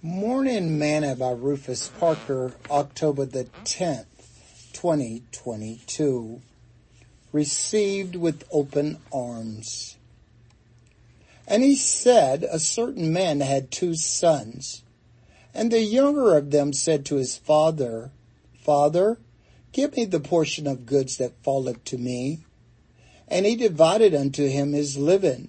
[0.00, 4.04] Morning Manna by Rufus Parker, October the 10th,
[4.72, 6.40] 2022.
[7.32, 9.96] Received with open arms.
[11.48, 14.84] And he said, a certain man had two sons,
[15.52, 18.12] and the younger of them said to his father,
[18.62, 19.18] Father,
[19.72, 22.44] give me the portion of goods that falleth to me.
[23.26, 25.48] And he divided unto him his living.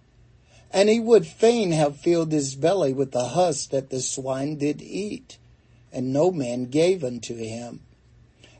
[0.73, 4.81] And he would fain have filled his belly with the husk that the swine did
[4.81, 5.37] eat,
[5.91, 7.81] and no man gave unto him.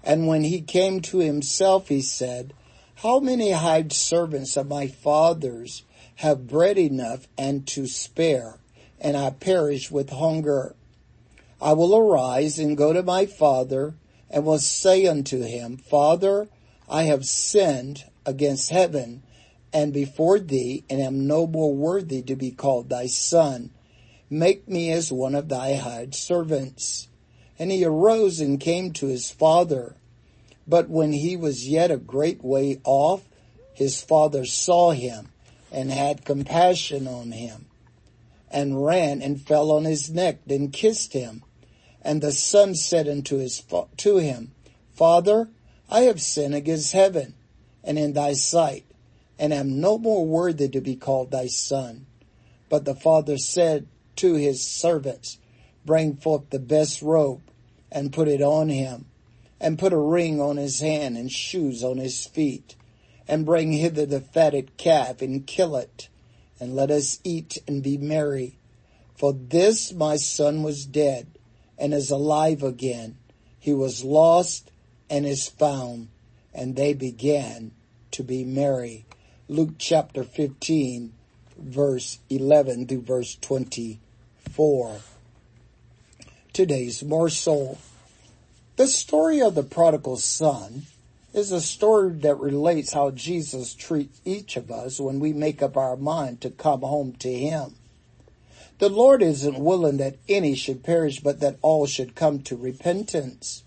[0.03, 2.53] And when he came to himself, he said,
[2.95, 5.83] How many hired servants of my father's
[6.15, 8.57] have bread enough and to spare,
[8.99, 10.75] and I perish with hunger?
[11.61, 13.93] I will arise and go to my father,
[14.29, 16.49] and will say unto him, Father,
[16.89, 19.23] I have sinned against heaven
[19.73, 23.69] and before thee, and am no more worthy to be called thy son.
[24.29, 27.07] Make me as one of thy hired servants.
[27.57, 29.95] And he arose and came to his father.
[30.67, 33.23] But when he was yet a great way off,
[33.73, 35.29] his father saw him
[35.71, 37.67] and had compassion on him
[38.49, 41.43] and ran and fell on his neck and kissed him.
[42.01, 43.63] And the son said unto his,
[43.97, 44.51] to him,
[44.93, 45.49] Father,
[45.89, 47.35] I have sinned against heaven
[47.83, 48.85] and in thy sight
[49.41, 52.05] and am no more worthy to be called thy son.
[52.69, 55.39] But the father said to his servants,
[55.83, 57.41] bring forth the best robe
[57.91, 59.05] and put it on him
[59.59, 62.75] and put a ring on his hand and shoes on his feet
[63.27, 66.07] and bring hither the fatted calf and kill it
[66.59, 68.59] and let us eat and be merry.
[69.15, 71.25] For this my son was dead
[71.79, 73.17] and is alive again.
[73.57, 74.71] He was lost
[75.09, 76.09] and is found
[76.53, 77.71] and they began
[78.11, 79.05] to be merry.
[79.51, 81.11] Luke chapter 15
[81.57, 84.95] verse 11 through verse 24.
[86.53, 87.77] Today's morsel.
[88.77, 90.83] The story of the prodigal son
[91.33, 95.75] is a story that relates how Jesus treats each of us when we make up
[95.75, 97.75] our mind to come home to him.
[98.79, 103.63] The Lord isn't willing that any should perish, but that all should come to repentance.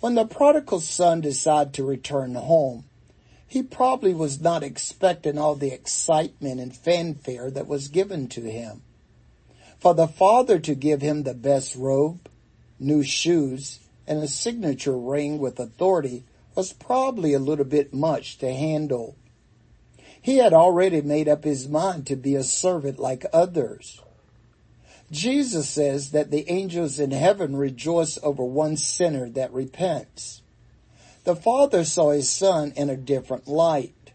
[0.00, 2.86] When the prodigal son decided to return home,
[3.46, 8.82] he probably was not expecting all the excitement and fanfare that was given to him.
[9.78, 12.28] For the father to give him the best robe,
[12.78, 18.52] new shoes, and a signature ring with authority was probably a little bit much to
[18.52, 19.16] handle.
[20.20, 24.00] He had already made up his mind to be a servant like others.
[25.10, 30.40] Jesus says that the angels in heaven rejoice over one sinner that repents.
[31.24, 34.12] The father saw his son in a different light.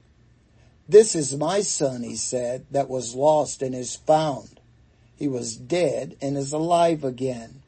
[0.88, 4.60] This is my son, he said, that was lost and is found.
[5.16, 7.64] He was dead and is alive again.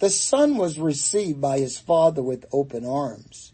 [0.00, 3.52] The son was received by his father with open arms.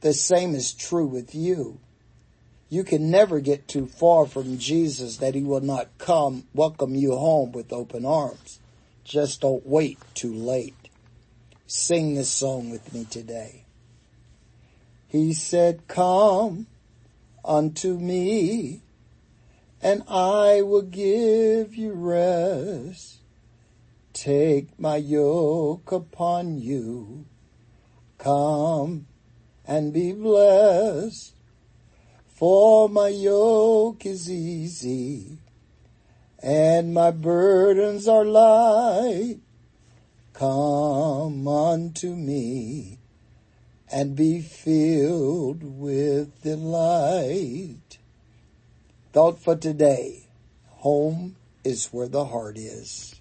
[0.00, 1.78] The same is true with you.
[2.70, 7.14] You can never get too far from Jesus that he will not come welcome you
[7.16, 8.60] home with open arms.
[9.04, 10.88] Just don't wait too late.
[11.66, 13.65] Sing this song with me today.
[15.16, 16.66] He said, come
[17.42, 18.82] unto me
[19.80, 23.20] and I will give you rest.
[24.12, 27.24] Take my yoke upon you.
[28.18, 29.06] Come
[29.66, 31.32] and be blessed.
[32.26, 35.38] For my yoke is easy
[36.42, 39.38] and my burdens are light.
[40.34, 42.98] Come unto me
[43.90, 47.98] and be filled with delight.
[49.12, 50.26] Thought for today.
[50.78, 53.20] Home is where the heart is.